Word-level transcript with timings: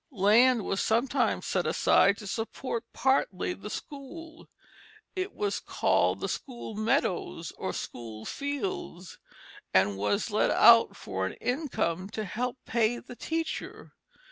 Land 0.09 0.65
was 0.65 0.81
sometimes 0.81 1.45
set 1.45 1.67
aside 1.67 2.17
to 2.17 2.25
support 2.25 2.85
partly 2.91 3.53
the 3.53 3.69
school; 3.69 4.49
it 5.15 5.35
was 5.35 5.59
called 5.59 6.21
the 6.21 6.27
"school 6.27 6.73
meadows," 6.73 7.53
or 7.55 7.71
"school 7.71 8.25
fields," 8.25 9.19
and 9.75 9.99
was 9.99 10.31
let 10.31 10.49
out 10.49 10.95
for 10.95 11.27
an 11.27 11.33
income 11.33 12.09
to 12.09 12.25
help 12.25 12.57
to 12.65 12.71
pay 12.71 12.97
the 12.97 13.15
teacher. 13.15 13.93